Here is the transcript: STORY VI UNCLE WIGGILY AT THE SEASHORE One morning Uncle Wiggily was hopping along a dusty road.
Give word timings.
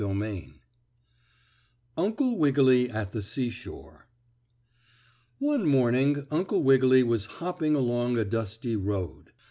STORY 0.03 0.15
VI 0.39 0.53
UNCLE 1.95 2.35
WIGGILY 2.39 2.89
AT 2.89 3.11
THE 3.11 3.21
SEASHORE 3.21 4.07
One 5.37 5.67
morning 5.67 6.25
Uncle 6.31 6.63
Wiggily 6.63 7.03
was 7.03 7.27
hopping 7.37 7.75
along 7.75 8.17
a 8.17 8.25
dusty 8.25 8.75
road. 8.75 9.33